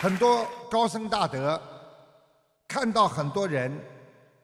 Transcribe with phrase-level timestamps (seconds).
[0.00, 1.60] 很多高僧大德
[2.66, 3.70] 看到很多人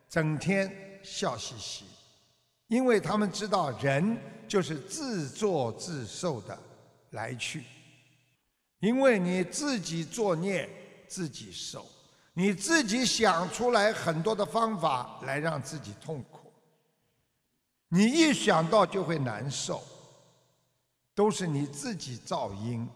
[0.06, 0.70] 整天
[1.02, 1.86] 笑嘻嘻，
[2.66, 6.58] 因为他们知道人就是自作自受的
[7.12, 7.64] 来去，
[8.80, 10.68] 因为你自己作孽
[11.08, 11.86] 自己受，
[12.34, 16.52] 你自己想出来很多的方法来让自己痛苦，
[17.88, 19.82] 你一想到就会难受，
[21.14, 22.86] 都是你自己造因。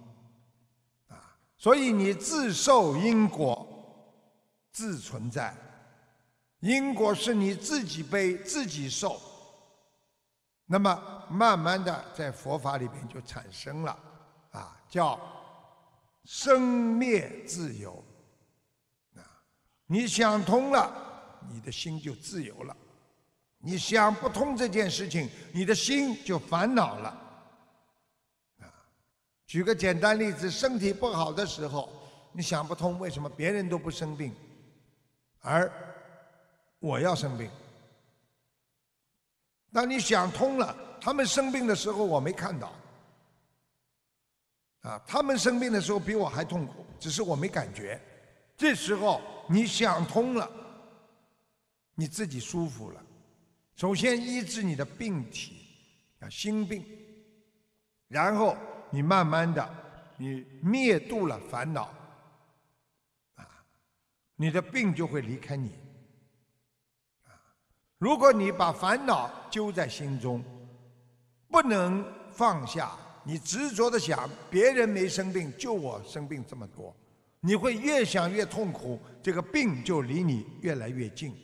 [1.60, 3.68] 所以你自受因果，
[4.72, 5.54] 自存在，
[6.60, 9.20] 因果是你自己背自己受。
[10.64, 13.94] 那么慢慢的在佛法里面就产生了，
[14.52, 15.20] 啊，叫
[16.24, 18.02] 生灭自由。
[19.16, 19.20] 啊，
[19.84, 20.90] 你想通了，
[21.52, 22.74] 你的心就自由了；
[23.58, 27.19] 你想不通这件事情，你的心就烦恼了。
[29.50, 31.90] 举个简单例子，身体不好的时候，
[32.30, 34.32] 你想不通为什么别人都不生病，
[35.40, 35.68] 而
[36.78, 37.50] 我要生病。
[39.72, 42.72] 当你想通了，他们生病的时候我没看到，
[44.82, 48.00] 啊，他们生病的时候比我还痛苦，只是我没感觉。
[48.56, 50.48] 这时候你想通了，
[51.96, 53.04] 你自己舒服了。
[53.74, 55.56] 首先医治你的病体，
[56.20, 56.86] 啊，心病，
[58.06, 58.56] 然后。
[58.90, 59.68] 你慢慢的，
[60.16, 61.92] 你灭度了烦恼，
[63.36, 63.46] 啊，
[64.36, 65.70] 你的病就会离开你，
[67.24, 67.30] 啊，
[67.98, 70.44] 如果你把烦恼揪在心中，
[71.48, 76.94] 不能放下，你执着的想别人没生病，就我生病这么多，
[77.40, 81.34] 你会越想越痛苦，这个病就离你越来越近，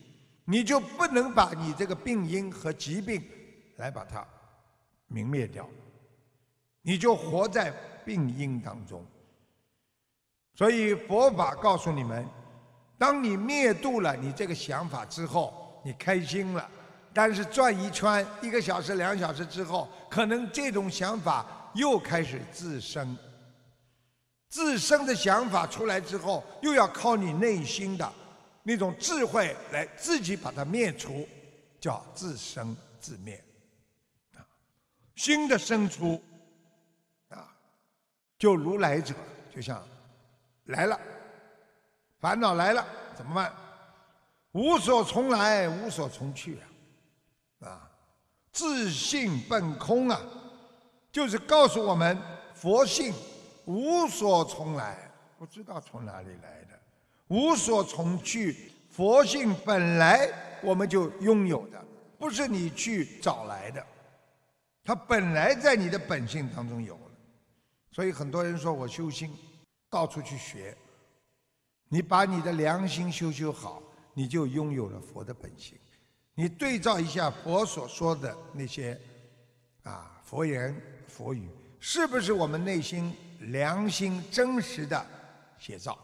[0.44, 3.22] 你就不能把你这个病因和疾病
[3.77, 4.27] 来把它
[5.06, 5.69] 明灭掉。
[6.89, 7.73] 你就活在
[8.05, 9.05] 病因当中，
[10.55, 12.25] 所以佛法告诉你们：
[12.97, 16.70] 当你灭度了你这个想法之后，你开心了，
[17.12, 23.18] 但是转一圈，一个小时、两小时之后，可能这种想法又开始自生。
[24.48, 28.13] 自生的想法出来之后，又要靠你内心的
[28.63, 31.27] 那种智慧来自己把它灭除，
[31.80, 33.42] 叫自生自灭。
[34.36, 34.47] 啊，
[35.17, 36.23] 新的生出。
[38.39, 39.14] 就如来者，
[39.55, 39.83] 就像
[40.64, 41.01] 来了，
[42.19, 43.52] 烦恼来了怎么办？
[44.52, 46.58] 无所从来，无所从去
[47.61, 47.69] 啊！
[47.69, 47.91] 啊，
[48.52, 50.20] 自性本空啊，
[51.11, 52.19] 就是告诉我们，
[52.55, 53.14] 佛性
[53.64, 56.79] 无所从来，不知道从哪里来的；
[57.29, 60.29] 无所从去，佛性本来
[60.63, 61.83] 我们就拥有的，
[62.18, 63.85] 不是你去找来的，
[64.85, 66.98] 它本来在你的本性当中有。
[67.96, 69.34] 所以很多人说我修心，
[69.89, 70.77] 到处去学。
[71.89, 75.79] 你把你的良心修修好，你就拥有了佛的本性。
[76.35, 79.01] 你对照一下佛所说的那些
[79.85, 81.48] 啊佛言佛语，
[81.80, 85.06] 是不是我们内心良心真实的
[85.58, 85.98] 写照？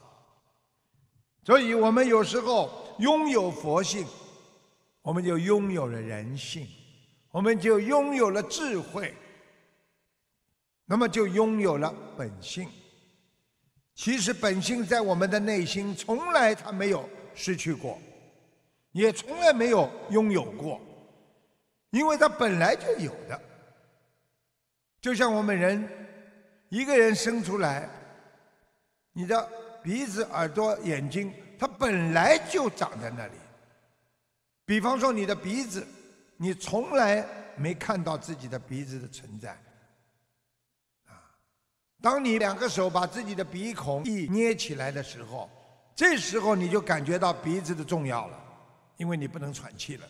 [1.45, 2.71] 所以我们有时候
[3.01, 4.07] 拥有佛性，
[5.03, 6.67] 我们就拥有了人性，
[7.31, 9.15] 我们就拥有了智慧。
[10.93, 12.69] 那么就拥有了本性。
[13.95, 17.99] 其实本性在我们的内心从来它没有失去过，
[18.91, 20.79] 也从来没有拥有过，
[21.93, 23.41] 因为它本来就有的。
[25.01, 25.89] 就像我们人
[26.69, 27.89] 一个人生出来，
[29.15, 29.49] 你的
[29.83, 33.33] 鼻子、耳朵、眼睛，它本来就长在那里。
[34.67, 35.87] 比方说你的鼻子，
[36.37, 37.27] 你从来
[37.57, 39.59] 没看到自己的鼻子的存在。
[42.03, 45.49] 当你两个手把自己的鼻孔一捏起来的时候，
[45.95, 48.37] 这时候你就感觉到鼻子的重要了，
[48.97, 50.07] 因为你不能喘气了。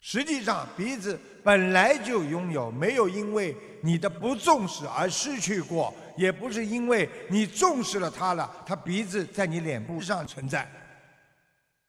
[0.00, 10.66] 实际上，鼻子本来就拥有，没有因为你的不重视而失去过，也不是因为你重视了它了，它鼻子在你脸部上存在。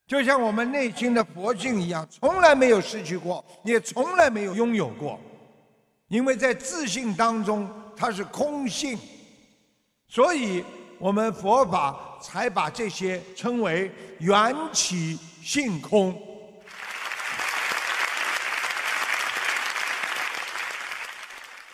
[0.06, 5.18] 就像我们内心的佛性一样，从来没有失去过，也从来没有拥有过，
[6.10, 7.69] 因为在自信当中。
[7.97, 8.97] 它是空性，
[10.07, 10.63] 所以
[11.00, 16.21] 我们佛法才把这些称为缘起性空。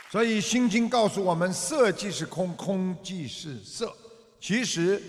[0.09, 3.95] 所以《心经》告诉我们：色即是空，空即是色。
[4.41, 5.01] 其实，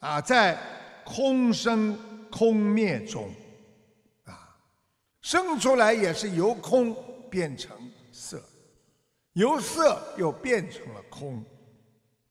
[0.00, 0.58] 啊，在
[1.04, 1.96] 空生
[2.28, 3.32] 空灭中，
[4.24, 4.56] 啊，
[5.20, 6.96] 生出来也是由空
[7.30, 7.70] 变成
[8.10, 8.42] 色。
[9.34, 11.44] 由色又变成了空，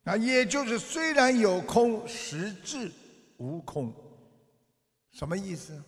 [0.03, 2.91] 啊，也就是虽然有空，实质
[3.37, 3.93] 无空，
[5.11, 5.81] 什么意思？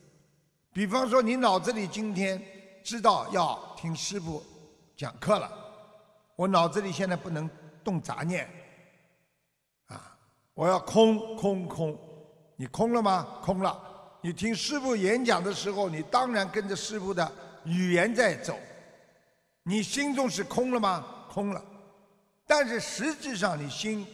[0.72, 2.44] 比方说，你脑子里今天
[2.84, 4.44] 知道要听师傅
[4.96, 5.52] 讲课了，
[6.36, 7.48] 我脑子里现在不能
[7.84, 8.50] 动杂念，
[9.86, 10.18] 啊，
[10.56, 11.96] 我要空空空，
[12.56, 13.40] 你空了吗？
[13.44, 13.92] 空了。
[14.26, 17.32] 你听师傅演讲的时候，你当然跟着师傅的
[17.66, 18.58] 语言在走，
[19.64, 21.06] 你心中是空了吗？
[21.30, 21.64] 空了。
[22.46, 24.06] 但是实质上，你心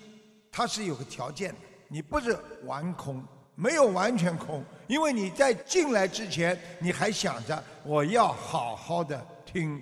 [0.52, 1.58] 它是有个条件的，
[1.88, 3.24] 你不是完空，
[3.56, 9.82] 没有完全空，因为你在进来之前，你还想着我要好好的听，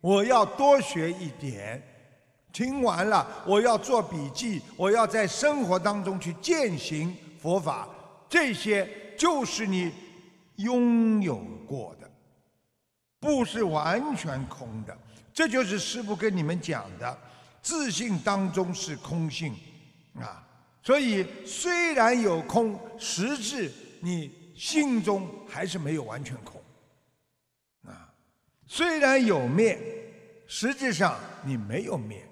[0.00, 1.80] 我要多学一点，
[2.52, 7.88] 听完了我要做笔记，我要在生活当中去践行佛法，
[8.28, 9.92] 这些就是你
[10.56, 12.10] 拥有过的，
[13.20, 14.96] 不是完全空的，
[15.34, 17.18] 这就是师父跟你们讲的。
[17.60, 19.56] 自信当中是空性，
[20.20, 20.46] 啊，
[20.82, 26.62] 所以虽然有空，实质你心中还是没有完全空，
[27.86, 28.12] 啊，
[28.66, 29.80] 虽然有灭，
[30.46, 32.22] 实际上你没有灭。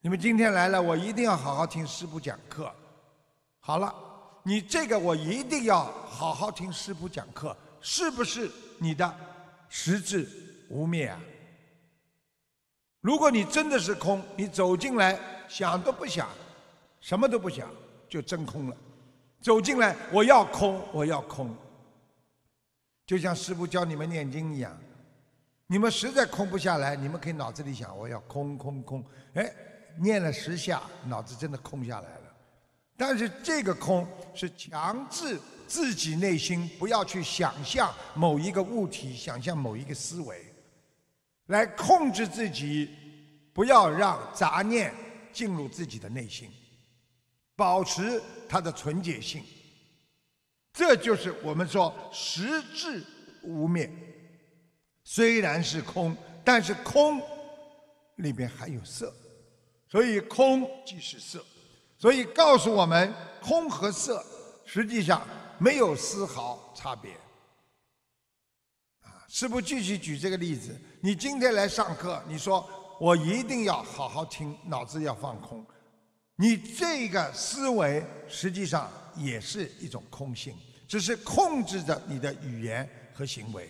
[0.00, 2.74] 你们今天来了，我一定要好好听师傅讲课。
[3.60, 3.94] 好了，
[4.42, 9.16] 你这个我一定要好好听师傅讲课，是不是你的
[9.68, 10.28] 实质
[10.68, 11.20] 无灭啊？
[13.00, 15.18] 如果你真的是空，你走进来
[15.48, 16.28] 想都不想，
[17.00, 17.70] 什么都不想，
[18.08, 18.76] 就真空了。
[19.40, 21.54] 走进来，我要空，我要空。
[23.06, 24.76] 就像师傅教你们念经一样，
[25.68, 29.04] 你们实在空不下来，你们可以脑子里想我要空空空，
[29.34, 29.50] 哎，
[29.96, 32.34] 念了十下，脑子真的空下来了。
[32.96, 34.04] 但是这个空
[34.34, 40.47] 是强制自己内心不要去想象某一个物体，想象某一个思维。
[41.48, 42.88] 来控制自己，
[43.52, 44.94] 不要让杂念
[45.32, 46.50] 进入自己的内心，
[47.54, 49.44] 保持它的纯洁性。
[50.72, 53.04] 这就是我们说实质
[53.42, 53.90] 无灭。
[55.02, 57.20] 虽然是空，但是空
[58.16, 59.12] 里边还有色，
[59.88, 61.44] 所以空即是色。
[61.96, 63.12] 所以告诉我们，
[63.42, 64.24] 空和色
[64.64, 65.26] 实际上
[65.58, 67.12] 没有丝毫差别。
[69.00, 72.68] 啊师父继续举这个例子：你今天来上课，你说
[72.98, 75.64] 我一定要好好听，脑子要放空。
[76.34, 80.56] 你这个思维实际上也是一种空性，
[80.88, 83.68] 只是控制着你的语言和行为。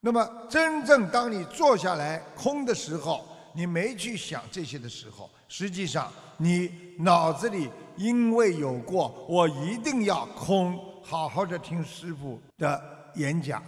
[0.00, 12.96] 那么真正当你坐下来空的时候，你没去想这些的时候，实际上你脑子里因为有过我一定要空，好好的听师傅的。
[13.16, 13.60] 演讲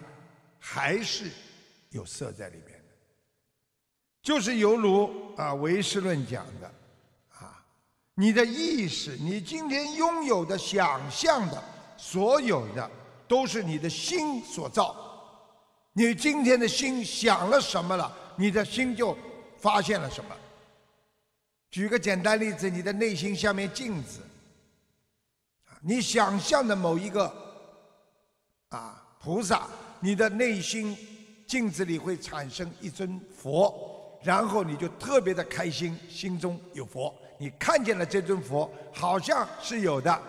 [0.65, 1.29] 还是
[1.91, 2.95] 有色在里面的，
[4.23, 6.73] 就是犹如啊唯识论讲的
[7.31, 7.67] 啊，
[8.15, 11.61] 你的意识，你今天拥有的、想象的，
[11.97, 12.89] 所有的
[13.27, 14.97] 都是你的心所造。
[15.95, 19.19] 你今天的心想了什么了，你的心就
[19.59, 20.31] 发现了什么。
[21.73, 24.21] 举个简单例子，你的内心像面镜子，
[25.81, 27.27] 你想象的某一个
[28.69, 29.01] 啊。
[29.25, 29.69] 菩萨，
[30.05, 30.97] 你的内心
[31.47, 37.17] 镜子里会产生一尊佛，然后你就特别的开心，心中有佛。
[37.39, 40.21] 你看见了这尊佛，好像是有的，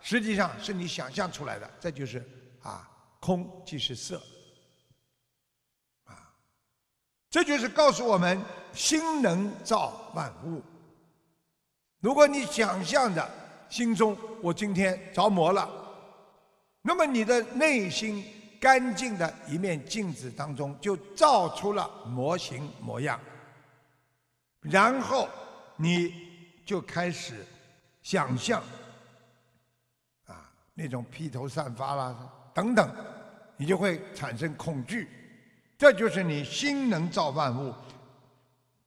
[0.00, 1.70] 实际上是你想象出来的。
[1.78, 2.26] 这就是
[2.62, 2.88] 啊，
[3.20, 4.16] 空即是色，
[6.04, 6.32] 啊，
[7.28, 8.40] 这就是告诉我们，
[8.72, 10.62] 心能造万物。
[12.00, 13.30] 如果你想象的
[13.68, 15.68] 心中我今天着魔了，
[16.80, 18.24] 那么你的内心。
[18.60, 23.18] 干净的一面镜子当中，就照出了模型模样。
[24.60, 25.28] 然后
[25.76, 26.12] 你
[26.64, 27.46] 就开始
[28.02, 28.60] 想象，
[30.26, 32.14] 啊，那种披头散发啦
[32.52, 32.92] 等等，
[33.56, 35.08] 你就会产生恐惧。
[35.78, 37.72] 这就是你心能造万物，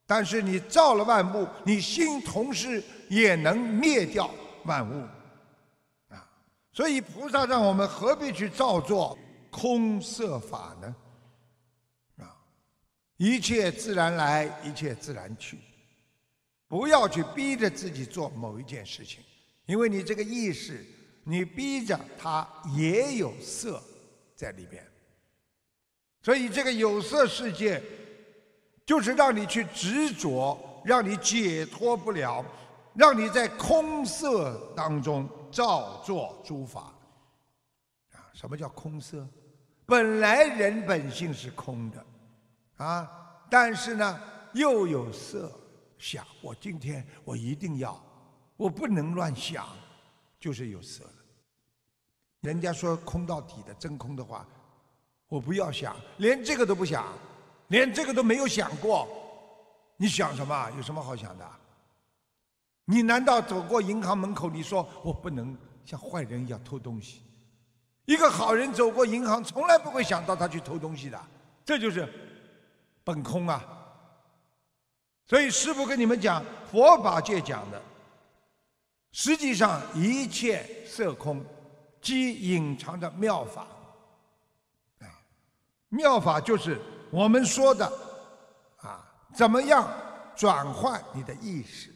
[0.06, 4.30] 但是你造了万物，你心同时也能灭掉
[4.66, 5.02] 万物。
[6.10, 6.28] 啊，
[6.70, 9.18] 所以菩萨让我们何必去造作？
[9.52, 10.96] 空色法呢？
[12.16, 12.34] 啊，
[13.18, 15.58] 一切自然来，一切自然去。
[16.66, 19.22] 不要去逼着自己做某一件事情，
[19.66, 20.82] 因为你这个意识，
[21.22, 23.82] 你逼着它也有色
[24.34, 24.82] 在里边。
[26.22, 27.82] 所以这个有色世界，
[28.86, 32.42] 就是让你去执着，让你解脱不了，
[32.94, 36.94] 让你在空色当中造作诸法。
[38.12, 39.28] 啊，什么叫空色？
[39.92, 42.06] 本来人本性是空的，
[42.78, 43.06] 啊，
[43.50, 44.20] 但是呢
[44.54, 45.52] 又有色，
[45.98, 48.02] 想，我今天我一定要，
[48.56, 49.68] 我不能乱想，
[50.40, 51.12] 就是有色了。
[52.40, 54.46] 人家说空到底的真空的话，
[55.28, 57.04] 我不要想，连这个都不想，
[57.68, 59.06] 连这个都没有想过，
[59.98, 60.70] 你想什么？
[60.74, 61.46] 有什么好想的？
[62.86, 67.20] 你难道走过银行门口，你说我不能像坏人一样偷东西？
[68.04, 71.20] 一个好人走过银行，从来不会想到他去偷东西的，
[71.64, 72.08] 这就是
[73.04, 73.64] 本空啊。
[75.26, 77.80] 所以师父跟你们讲，佛法界讲的，
[79.12, 81.44] 实际上一切色空，
[82.00, 83.62] 即隐藏的妙法。
[85.00, 85.06] 啊，
[85.88, 86.78] 妙法就是
[87.10, 87.86] 我们说的
[88.78, 89.88] 啊，怎么样
[90.34, 91.90] 转换你的意识？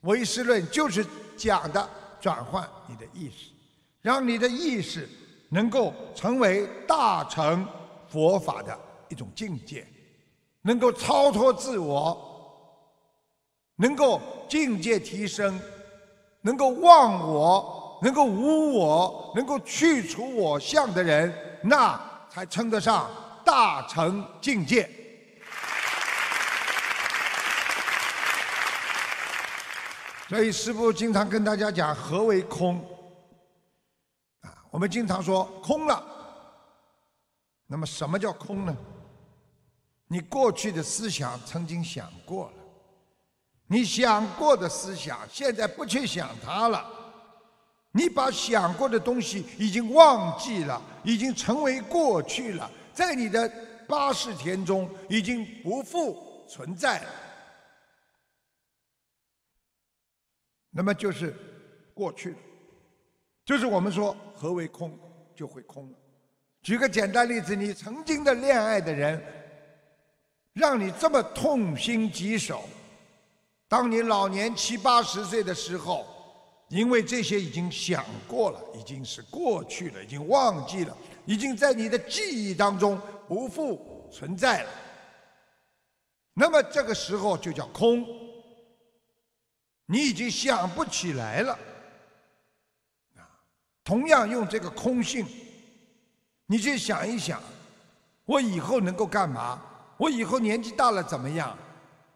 [0.00, 1.88] 唯识论就是讲的
[2.20, 3.52] 转换你的意识，
[4.00, 5.08] 让你的意识
[5.52, 7.66] 能够成为大乘
[8.08, 8.76] 佛法的
[9.10, 9.86] 一种境界，
[10.62, 12.16] 能够超脱自我，
[13.76, 14.18] 能够
[14.48, 15.60] 境界提升，
[16.40, 21.30] 能够忘我，能够无我，能够去除我相的人，
[21.62, 23.10] 那才称得上
[23.44, 24.88] 大乘境界。
[30.30, 32.82] 所以师父经常跟大家讲何为空？
[34.72, 36.02] 我们经常说空了。
[37.66, 38.76] 那么什么叫空呢？
[40.08, 42.52] 你过去的思想曾经想过了，
[43.66, 46.90] 你想过的思想现在不去想它了，
[47.92, 53.50] 你把想过的东西已经忘记了，已经成为过去了，在你的
[53.86, 57.10] 八识田中已经不复存在了。
[60.70, 61.34] 那么就是
[61.94, 62.34] 过去，
[63.44, 64.98] 就是我们说何为空，
[65.34, 65.98] 就会空了。
[66.62, 69.20] 举个简单例子，你曾经的恋爱的人，
[70.52, 72.62] 让你这么痛心疾首，
[73.68, 76.06] 当你老年七八十岁的时候，
[76.68, 80.96] 因为这些已经想过了，已经是过去了，已经忘记了，
[81.26, 84.70] 已经在你的记忆当中不复存在了。
[86.34, 88.06] 那么这个时候就叫空。
[89.86, 91.58] 你已经想不起来了，
[93.84, 95.26] 同样用这个空性，
[96.46, 97.42] 你去想一想，
[98.24, 99.60] 我以后能够干嘛？
[99.96, 101.56] 我以后年纪大了怎么样？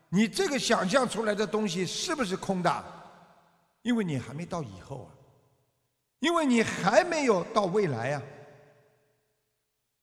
[0.09, 2.85] 你这个想象出来的东西是不是空的？
[3.83, 5.11] 因为你还没到以后啊，
[6.21, 8.23] 因为你还没有到未来呀，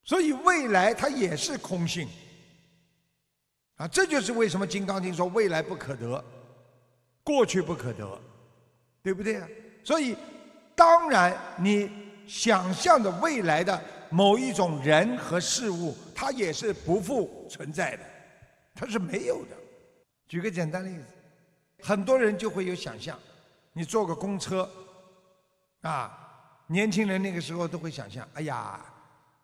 [0.04, 2.08] 所以未来它也是空性，
[3.76, 3.88] 啊！
[3.88, 6.24] 这就是为什么《金刚经》说未来不可得。
[7.24, 8.22] 过去不可得，
[9.02, 9.48] 对不对啊？
[9.84, 10.16] 所以，
[10.84, 11.90] 当然你
[12.28, 18.04] 想象的未来的某一种人和事物，它也是不复存在的，
[18.76, 19.56] 它是没有的。
[20.28, 21.06] 举个简单例子，
[21.82, 23.18] 很多人就会有想象，
[23.72, 24.70] 你坐个公车，
[25.84, 26.12] 啊，
[26.68, 28.84] 年轻人那个时候都会想象，哎呀，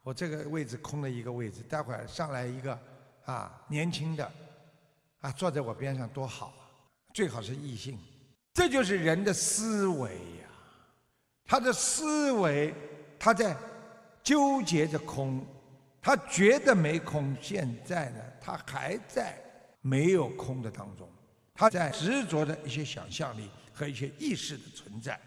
[0.04, 2.78] 我这个位置空了一个位置，待会儿上来一个
[3.24, 4.30] 啊年轻的，
[5.22, 6.68] 啊坐在我边上多好啊。
[7.14, 7.98] 最好是异性，
[8.54, 10.49] 这就是人的思维呀。
[11.50, 12.72] 他的思维，
[13.18, 13.58] 他在
[14.22, 15.44] 纠结着空，
[16.00, 17.36] 他觉得没空。
[17.42, 19.36] 现在呢，他还在
[19.82, 21.10] 没有空的当中，
[21.56, 25.20] 他在执着的一些想象力和一些意识的存在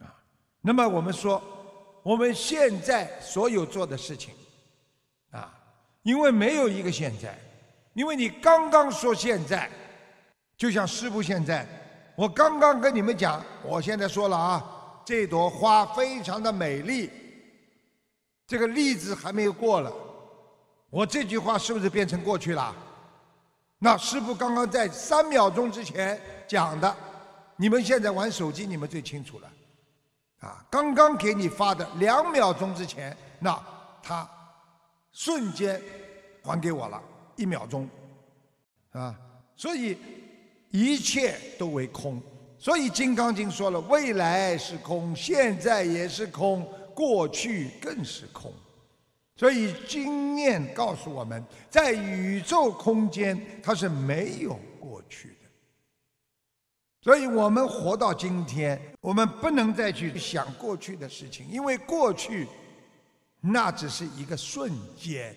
[0.00, 0.12] 啊。
[0.60, 1.40] 那么我们说，
[2.02, 4.34] 我们现在所有做的事情
[5.30, 5.56] 啊，
[6.02, 7.38] 因为没有一个现在，
[7.92, 9.70] 因为你刚刚说现在。
[10.56, 11.66] 就像师傅现在，
[12.14, 14.73] 我刚刚跟你们讲，我现在说了啊，
[15.04, 17.10] 这朵花非常的美丽，
[18.46, 19.92] 这个例子还没有过了，
[20.90, 22.74] 我这句话是不是变成过去了？
[23.78, 26.96] 那师傅刚刚在三秒钟之前讲的，
[27.56, 29.52] 你们现在玩手机，你们最清楚了，
[30.40, 33.62] 啊，刚刚给你发的两秒钟之前，那
[34.02, 34.28] 他
[35.12, 35.80] 瞬间
[36.42, 37.02] 还给我了
[37.36, 37.88] 一秒钟，
[38.92, 39.14] 啊，
[39.56, 39.98] 所以。
[40.76, 42.20] 一切都为空，
[42.58, 48.52] 所以《金刚经》说了：未来是空，现在也是空，过去更是空。
[49.36, 55.34] 所以经验告诉我们，在宇宙空间，它是没有过去的。
[57.02, 62.46] 所以我们活到今天，我们不能再去想过去的事情，因为过去
[63.40, 65.36] 那只是一个瞬间。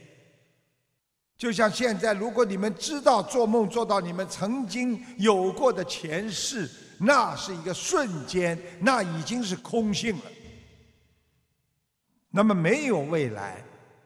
[1.37, 10.23] 就像现在，如果你们知道做梦做到你们曾经有过的前世，那是一个瞬间，那已经是空性了。
[12.29, 13.63] 那么没有未来，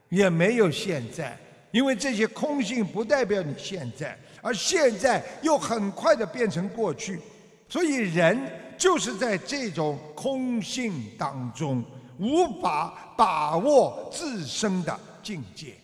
[0.09, 1.37] 也没有现在，
[1.71, 7.19] 因为这些空性不代表你现在，而现在又很快的变成过去，
[7.67, 8.39] 所以人
[8.77, 11.83] 就是在这种空性当中，
[12.19, 15.75] 无法把握自身的境界。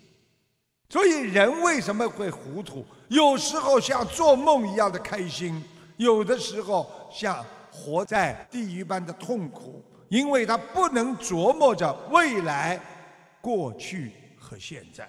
[0.89, 2.85] 所以人为什么会糊涂？
[3.09, 5.61] 有时候像做梦一样的开心，
[5.97, 12.79] 有的时候像活在地狱般的痛苦，因为他不能琢磨着未来、
[13.41, 15.07] 过去和现在。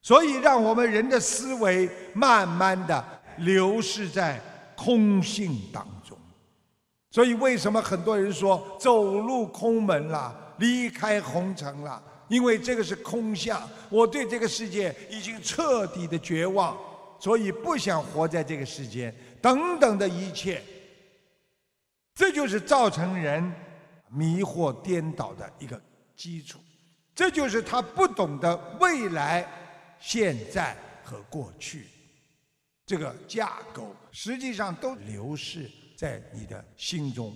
[0.00, 3.04] 所以，让我们人的思维慢慢的
[3.38, 4.40] 流逝在
[4.76, 6.18] 空性当中。
[7.10, 12.02] 所以，为什么很多人说走入空门了，离开红尘了？
[12.28, 16.76] 因为这个是空相，我对这个世界已经彻底的绝望，
[17.22, 19.14] 所以不想活在这个世间。
[19.40, 20.60] 等等的一切，
[22.16, 23.40] 这就是造成人
[24.08, 25.80] 迷惑颠倒的一个
[26.16, 26.58] 基础。
[27.14, 29.46] 这就是他不懂得未来。
[30.00, 31.86] 现在和过去，
[32.84, 37.32] 这个架构实际上都流逝在你的心中。